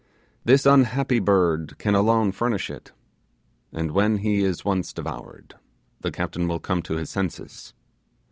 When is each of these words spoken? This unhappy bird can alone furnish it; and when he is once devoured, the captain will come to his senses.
This 0.43 0.65
unhappy 0.65 1.19
bird 1.19 1.77
can 1.77 1.93
alone 1.93 2.31
furnish 2.31 2.71
it; 2.71 2.91
and 3.71 3.91
when 3.91 4.17
he 4.17 4.41
is 4.41 4.65
once 4.65 4.93
devoured, 4.93 5.53
the 5.99 6.09
captain 6.09 6.47
will 6.47 6.59
come 6.59 6.81
to 6.81 6.95
his 6.95 7.11
senses. 7.11 7.75